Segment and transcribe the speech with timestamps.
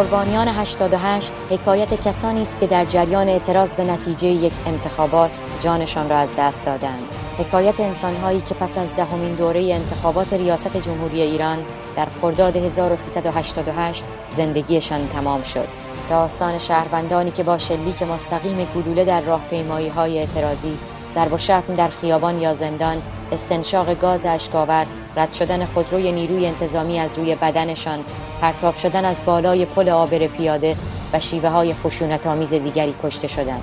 [0.00, 6.16] قربانیان 88 حکایت کسانی است که در جریان اعتراض به نتیجه یک انتخابات جانشان را
[6.16, 7.02] از دست دادند.
[7.38, 11.58] حکایت انسانهایی که پس از دهمین دوره انتخابات ریاست جمهوری ایران
[11.96, 15.68] در خرداد 1388 زندگیشان تمام شد.
[16.10, 20.78] داستان شهروندانی که با شلیک مستقیم گلوله در راهپیمایی های اعتراضی
[21.14, 26.98] ضرب و شتم در خیابان یا زندان استنشاق گاز اشکاور رد شدن خودروی نیروی انتظامی
[26.98, 27.98] از روی بدنشان
[28.40, 30.76] پرتاب شدن از بالای پل آبر پیاده
[31.12, 33.62] و شیوه های خشونت آمیز دیگری کشته شدند.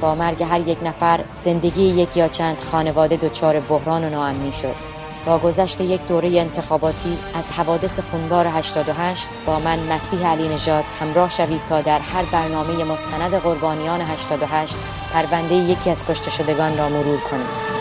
[0.00, 5.00] با مرگ هر یک نفر زندگی یک یا چند خانواده دچار بحران و ناامنی شد.
[5.26, 11.30] با گذشت یک دوره انتخاباتی از حوادث خونبار 88 با من مسیح علی نژاد همراه
[11.30, 14.76] شوید تا در هر برنامه مستند قربانیان 88
[15.12, 17.79] پرونده یکی از کشته شدگان را مرور کنیم.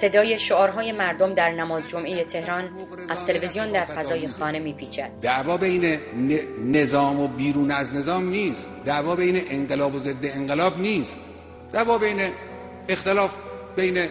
[0.00, 2.70] صدای شعارهای مردم در نماز جمعه تهران
[3.08, 5.10] از تلویزیون در فضای خانه میپیچد.
[5.20, 5.98] دعوا بین
[6.64, 8.70] نظام و بیرون از نظام نیست.
[8.84, 11.20] دعوا بین انقلاب و ضد انقلاب نیست.
[11.72, 12.20] دعوا بین
[12.88, 13.34] اختلاف
[13.76, 14.08] بین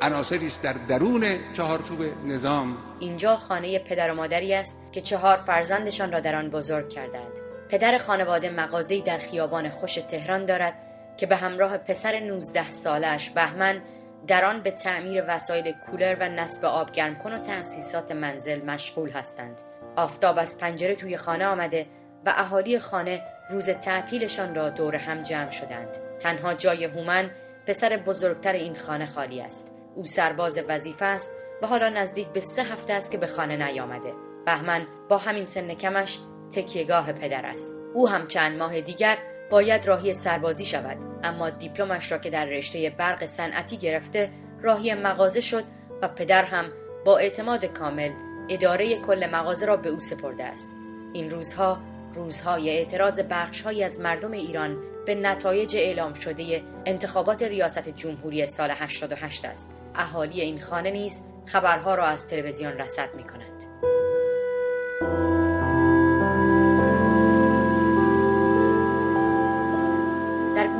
[0.00, 2.76] عناصری است در درون چهارچوب نظام.
[3.00, 7.32] اینجا خانه پدر و مادری است که چهار فرزندشان را در آن بزرگ کردند.
[7.68, 10.74] پدر خانواده مغازه‌ای در خیابان خوش تهران دارد
[11.16, 13.82] که به همراه پسر 19 سالش بهمن
[14.26, 19.10] در آن به تعمیر وسایل کولر و نصب آب گرم کن و تأسیسات منزل مشغول
[19.10, 19.60] هستند.
[19.96, 21.86] آفتاب از پنجره توی خانه آمده
[22.26, 25.88] و اهالی خانه روز تعطیلشان را دور هم جمع شدند.
[26.20, 27.30] تنها جای هومن
[27.66, 29.72] پسر بزرگتر این خانه خالی است.
[29.94, 34.12] او سرباز وظیفه است و حالا نزدیک به سه هفته است که به خانه نیامده.
[34.46, 36.18] بهمن با همین سن کمش
[36.50, 37.74] تکیهگاه پدر است.
[37.94, 39.18] او هم چند ماه دیگر
[39.50, 44.30] باید راهی سربازی شود اما دیپلمش را که در رشته برق صنعتی گرفته
[44.62, 45.64] راهی مغازه شد
[46.02, 46.64] و پدر هم
[47.04, 48.10] با اعتماد کامل
[48.48, 50.66] اداره کل مغازه را به او سپرده است.
[51.12, 51.78] این روزها
[52.14, 54.76] روزهای اعتراض بخشهایی از مردم ایران
[55.06, 59.74] به نتایج اعلام شده انتخابات ریاست جمهوری سال 88 است.
[59.94, 63.24] اهالی این خانه نیز خبرها را از تلویزیون رصد می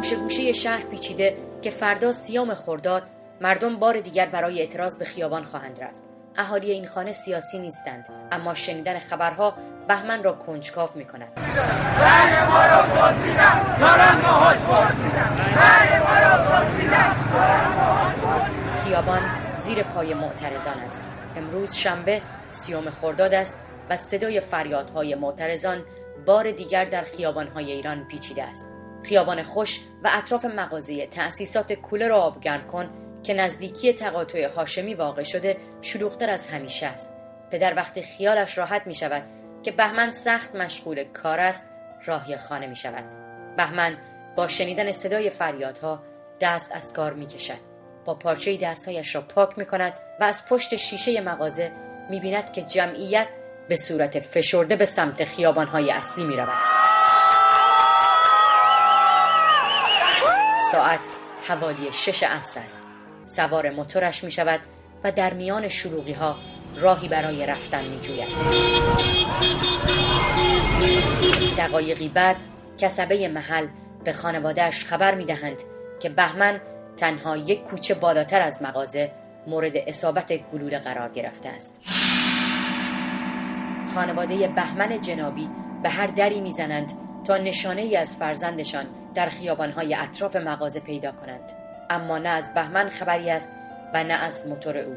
[0.09, 3.03] گوشه گوشه شهر پیچیده که فردا سیام خرداد
[3.41, 6.03] مردم بار دیگر برای اعتراض به خیابان خواهند رفت.
[6.37, 9.55] اهالی این خانه سیاسی نیستند اما شنیدن خبرها
[9.89, 11.33] بهمن را کنجکاو می کند
[18.85, 19.23] خیابان
[19.59, 21.05] زیر پای معترضان است.
[21.37, 25.85] امروز شنبه سیام خرداد است و صدای فریادهای معترضان
[26.27, 28.78] بار دیگر در خیابانهای ایران پیچیده است.
[29.03, 32.91] خیابان خوش و اطراف مغازه تأسیسات کولر را آبگرم کن
[33.23, 37.17] که نزدیکی تقاطع هاشمی واقع شده شلوغتر از همیشه است.
[37.51, 39.23] پدر وقتی خیالش راحت می شود
[39.63, 41.71] که بهمن سخت مشغول کار است
[42.07, 43.05] راهی خانه می شود.
[43.57, 43.97] بهمن
[44.37, 46.03] با شنیدن صدای فریادها
[46.41, 47.79] دست از کار می کشد.
[48.05, 51.73] با پارچه دستهایش را پاک می کند و از پشت شیشه مغازه
[52.11, 53.29] می بیند که جمعیت
[53.69, 56.78] به صورت فشرده به سمت خیابانهای اصلی می رود.
[60.73, 61.01] ساعت
[61.49, 62.81] حوالی شش عصر است.
[63.25, 64.61] سوار موتورش می شود
[65.05, 66.37] و در میان شلوغی ها
[66.77, 68.29] راهی برای رفتن می جوید
[71.59, 72.37] دقایقی بعد
[72.79, 73.67] کسبه محل
[74.05, 75.63] به خانوادهش خبر می دهند
[76.01, 76.61] که بهمن
[76.97, 79.13] تنها یک کوچه بالاتر از مغازه
[79.47, 81.81] مورد اصابت گلوله قرار گرفته است.
[83.95, 85.51] خانواده بهمن جنابی
[85.83, 91.53] به هر دری می‌زنند تا نشانه ای از فرزندشان در خیابانهای اطراف مغازه پیدا کنند.
[91.91, 93.51] اما نه از بهمن خبری است
[93.95, 94.97] و نه از موتور او.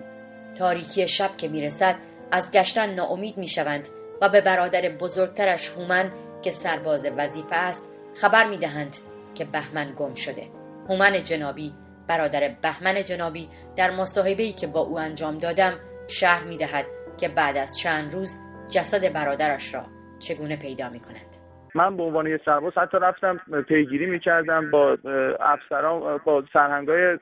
[0.55, 1.95] تاریکی شب که می‌رسد
[2.31, 3.89] از گشتن ناامید می‌شوند
[4.21, 6.11] و به برادر بزرگترش هومن
[6.41, 7.83] که سرباز وظیفه است
[8.21, 8.95] خبر می‌دهند
[9.35, 10.47] که بهمن گم شده.
[10.89, 11.73] هومن جنابی
[12.07, 15.73] برادر بهمن جنابی در مصاحبه که با او انجام دادم
[16.07, 16.85] شهر می‌دهد
[17.17, 18.35] که بعد از چند روز
[18.69, 19.85] جسد برادرش را
[20.19, 21.40] چگونه پیدا می کند
[21.75, 24.97] من به عنوان یه سرباز حتی رفتم پیگیری می‌کردم با
[25.39, 27.17] افسران با سرهنگای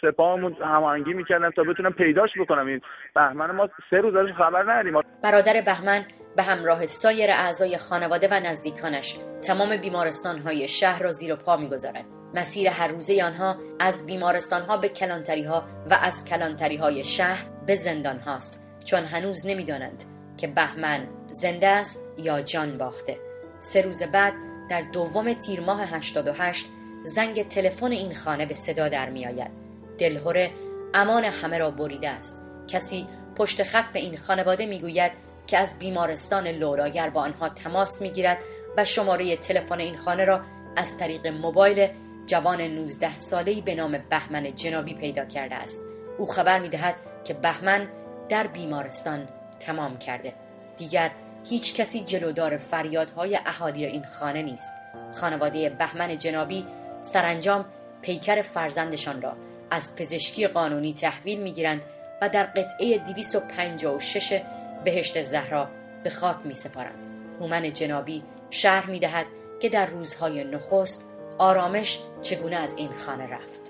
[0.00, 2.66] سپاهمون هماهنگی می‌کردم تا بتونم پیداش بکنم.
[2.66, 2.80] این
[3.14, 5.00] بهمن ما سه روز ازش خبر نداریم.
[5.22, 6.00] برادر بهمن
[6.36, 12.04] به همراه سایر اعضای خانواده و نزدیکانش تمام بیمارستان های شهر را زیر پا می‌گذارد.
[12.34, 17.44] مسیر هر روزه آنها از بیمارستان ها به کلانتری ها و از کلانتری های شهر
[17.66, 18.66] به زندان هاست.
[18.84, 20.04] چون هنوز نمی‌دانند
[20.40, 21.00] که بهمن
[21.42, 23.29] زنده است یا جان باخته.
[23.60, 24.34] سه روز بعد
[24.68, 26.66] در دوم تیر ماه 88
[27.02, 29.50] زنگ تلفن این خانه به صدا در می آید.
[29.98, 30.50] دلهوره
[30.94, 32.42] امان همه را بریده است.
[32.68, 35.12] کسی پشت خط به این خانواده می‌گوید
[35.46, 38.42] که از بیمارستان لولاگر با آنها تماس می‌گیرد
[38.76, 40.40] و شماره تلفن این خانه را
[40.76, 41.88] از طریق موبایل
[42.26, 45.80] جوان 19 ساله‌ای به نام بهمن جنابی پیدا کرده است.
[46.18, 47.88] او خبر می‌دهد که بهمن
[48.28, 49.28] در بیمارستان
[49.60, 50.32] تمام کرده.
[50.76, 51.10] دیگر
[51.48, 54.72] هیچ کسی جلودار فریادهای اهالی این خانه نیست.
[55.20, 56.66] خانواده بهمن جنابی
[57.00, 57.64] سرانجام
[58.02, 59.36] پیکر فرزندشان را
[59.70, 61.84] از پزشکی قانونی تحویل می‌گیرند
[62.22, 64.42] و در قطعه 256
[64.84, 65.68] بهشت زهرا
[66.04, 67.06] به خاک می سپارند.
[67.40, 69.26] هومن جنابی شهر می دهد
[69.60, 73.60] که در روزهای نخست آرامش چگونه از این خانه رفت.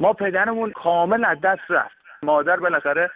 [0.00, 1.96] ما پدرمون کامل از دست رفت.
[2.22, 3.10] مادر بالاخره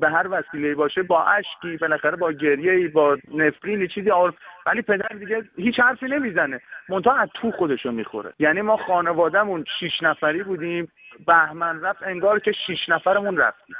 [0.00, 4.34] به هر وسیله باشه با اشکی بالاخره با گریه با نفرینی چیزی آر...
[4.66, 6.60] ولی پدر دیگه هیچ حرفی نمی‌زنه.
[6.88, 8.32] منتها از تو خودشو می‌خوره.
[8.38, 10.92] یعنی ما خانوادهمون شیش نفری بودیم
[11.26, 13.76] بهمن رفت انگار که شیش نفرمون رفتیم.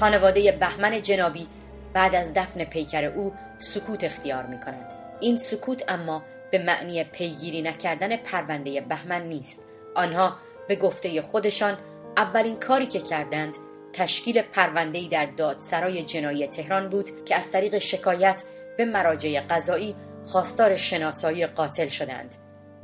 [0.00, 1.46] خانواده بهمن جنابی
[1.94, 4.92] بعد از دفن پیکر او سکوت اختیار می کند.
[5.20, 6.22] این سکوت اما
[6.52, 9.68] به معنی پیگیری نکردن پرونده بهمن نیست.
[9.96, 10.32] آنها
[10.68, 11.78] به گفته خودشان
[12.16, 13.56] اولین کاری که کردند
[13.92, 18.44] تشکیل پرونده‌ای در دادسرای جنایی تهران بود که از طریق شکایت
[18.76, 19.96] به مراجع قضایی
[20.26, 22.34] خواستار شناسایی قاتل شدند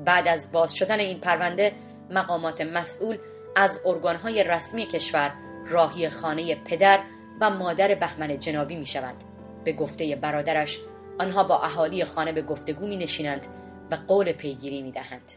[0.05, 1.73] بعد از باز شدن این پرونده
[2.11, 3.19] مقامات مسئول
[3.56, 5.32] از ارگانهای رسمی کشور
[5.67, 6.99] راهی خانه پدر
[7.40, 9.25] و مادر بهمن جنابی می شوند.
[9.64, 10.81] به گفته برادرش
[11.20, 13.46] آنها با اهالی خانه به گفتگو می نشینند
[13.90, 15.32] و قول پیگیری می دهند.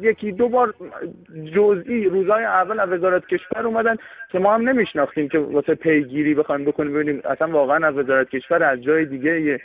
[0.00, 0.74] یکی دو بار
[1.54, 3.96] جزئی روزهای اول از وزارت کشور اومدن
[4.32, 6.94] که ما هم نمیشناختیم که واسه پیگیری بخوایم بکنیم.
[6.94, 9.60] ببینیم اصلا واقعا از وزارت کشور از جای دیگه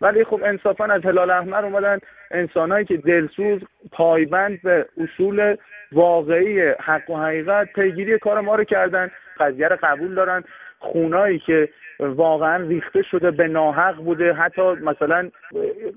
[0.00, 1.98] ولی خب انصافا از هلال احمر اومدن
[2.30, 3.60] انسانهایی که دلسوز
[3.92, 5.56] پایبند به اصول
[5.92, 9.10] واقعی حق و حقیقت پیگیری کار ما رو کردن.
[9.40, 10.44] قضیه رو قبول دارن.
[10.78, 11.68] خونایی که
[12.16, 14.32] واقعا ریخته شده به ناحق بوده.
[14.32, 15.30] حتی مثلا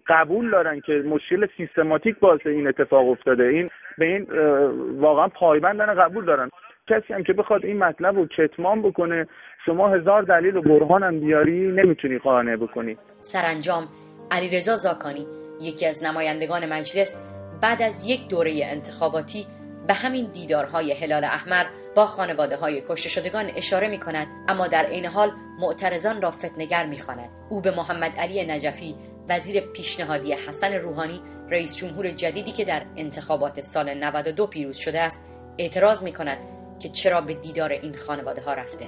[0.07, 3.43] قبول دارن که مشکل سیستماتیک باعث این اتفاق افتاده.
[3.43, 4.27] این به این
[4.99, 6.49] واقعا پایبندن قبول دارن.
[6.89, 9.27] کسی هم که بخواد این مطلب رو کتمان بکنه
[9.65, 12.97] شما هزار دلیل و برهان هم بیاری نمی‌تونی قانع بکنی.
[13.19, 13.83] سرانجام
[14.31, 15.25] علیرضا زاکانی
[15.61, 17.31] یکی از نمایندگان مجلس
[17.63, 19.45] بعد از یک دوره انتخاباتی
[19.87, 24.89] به همین دیدارهای هلال احمر با خانواده های کشته شدگان اشاره می کند اما در
[24.89, 27.29] این حال معترضان را فتنگر می خاند.
[27.49, 28.95] او به محمد علی نجفی
[29.29, 35.21] وزیر پیشنهادی حسن روحانی رئیس جمهور جدیدی که در انتخابات سال 92 پیروز شده است
[35.57, 36.37] اعتراض می کند
[36.79, 38.85] که چرا به دیدار این خانواده ها رفته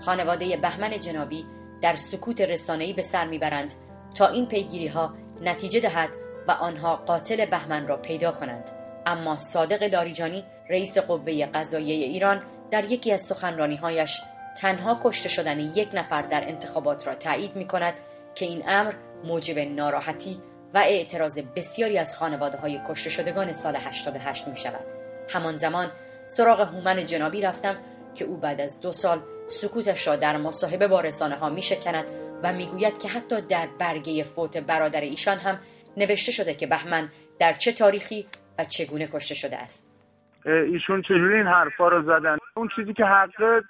[0.00, 1.44] خانواده بهمن جنابی
[1.80, 3.74] در سکوت رسانه‌ای به سر می‌برند
[4.16, 6.10] تا این پیگیری ها نتیجه دهد
[6.48, 8.77] و آنها قاتل بهمن را پیدا کنند
[9.08, 14.20] اما صادق لاریجانی رئیس قوه قضاییه ایران در یکی از سخنرانیهایش
[14.60, 18.00] تنها کشته شدن یک نفر در انتخابات را تایید می کند
[18.34, 18.94] که این امر
[19.24, 20.40] موجب ناراحتی
[20.74, 24.84] و اعتراض بسیاری از خانواده های کشته شدگان سال 88 می شود.
[25.28, 25.90] همان زمان
[26.26, 27.76] سراغ هومن جنابی رفتم
[28.14, 32.04] که او بعد از دو سال سکوتش را در مصاحبه با رسانه ها می شکند
[32.42, 35.58] و می‌گوید که حتی در برگه فوت برادر ایشان هم
[35.96, 38.26] نوشته شده که بهمن در چه تاریخی
[38.58, 39.98] و چگونه کشته شده است؟
[40.44, 43.64] ایشون چجوری این حرفا رو زدن؟ اون چیزی که حق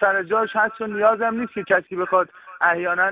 [0.00, 2.28] سر جاش هست و نیازم نیست که کسی بخواد
[2.60, 3.10] احیانا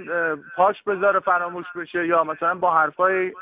[0.56, 3.32] پاش بذاره فراموش بشه یا مثلا با حرفای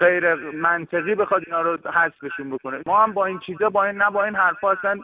[0.00, 2.80] غیر منطقی بخواد اینا رو حذفشون بکنه.
[2.86, 4.98] ما هم با این چیزا با این نه با این حرفا اصلا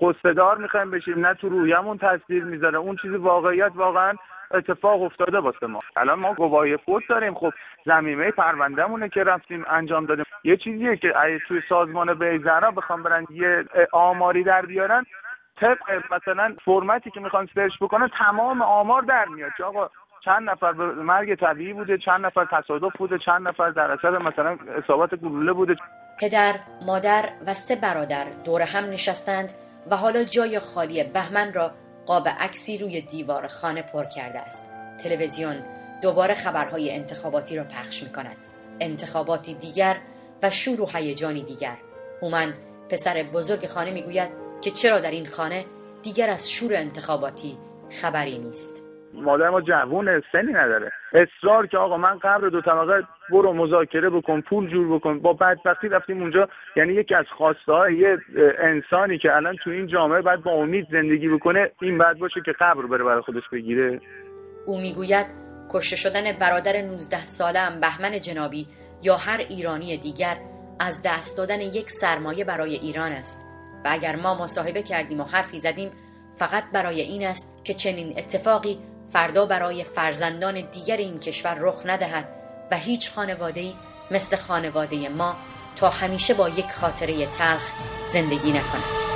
[0.00, 2.78] قصدار می‌خوایم بشیم نه تو رویمون تصویر می‌ذاره.
[2.78, 4.14] اون چیزی واقعیت واقعا
[4.50, 5.80] اتفاق افتاده واسه ما.
[5.96, 7.34] الان ما گواهی فوت داریم.
[7.34, 7.52] خب
[7.86, 10.24] زمینه پروندهمونه که رفتیم انجام دادیم.
[10.44, 11.14] یه چیزیه که
[11.48, 15.04] توی سازمان بیزرا بخوام برن یه آماری در بیارن
[15.56, 19.50] طبق مثلا فرمتی که می‌خوان سرچ بکنن تمام آمار در میاد.
[19.56, 19.90] که آقا
[20.24, 25.14] چند نفر مرگ طبیعی بوده چند نفر تصادف بوده چند نفر در اثر مثلا اصابت
[25.14, 25.76] گلوله بوده.
[26.20, 26.54] پدر
[26.86, 29.52] مادر و سه برادر دور هم نشستند
[29.90, 31.70] و حالا جای خالی بهمن را
[32.06, 34.70] قاب عکسی روی دیوار خانه پر کرده است.
[35.04, 35.56] تلویزیون
[36.02, 38.36] دوباره خبرهای انتخاباتی را پخش می کند
[38.80, 39.96] انتخاباتی دیگر
[40.42, 41.76] و شور و هیجانی دیگر.
[42.22, 42.54] هومن
[42.90, 45.64] پسر بزرگ خانه می‌گوید که چرا در این خانه
[46.02, 47.58] دیگر از شور انتخاباتی
[48.02, 48.87] خبری نیست.
[49.14, 50.92] مادر ما جوون سنی نداره.
[51.12, 55.18] اصرار که آقا من قبر دو طبقه برو مذاکره بکن پول جور بکن.
[55.18, 56.48] با بدبختی رفتیم اونجا.
[56.76, 58.18] یعنی یکی از خواسته های یه
[58.58, 62.52] انسانی که الان تو این جامعه باید با امید زندگی بکنه این بعد باشه که
[62.60, 64.00] قبر بره برای خودش بگیره.
[64.66, 65.26] او می‌گوید
[65.74, 68.66] کشته شدن برادر 19 ساله ام بهمن جنابی
[69.02, 70.36] یا هر ایرانی دیگر
[70.80, 73.48] از دست دادن یک سرمایه برای ایران است.
[73.84, 75.90] و اگر ما مصاحبه کردیم و حرفی زدیم
[76.38, 78.78] فقط برای این است که چنین اتفاقی
[79.12, 82.28] فردا برای فرزندان دیگر این کشور رخ ندهد
[82.70, 83.74] و هیچ خانواده‌ای
[84.10, 85.36] مثل خانواده ما
[85.76, 87.72] تا همیشه با یک خاطره تلخ
[88.06, 89.07] زندگی نکند.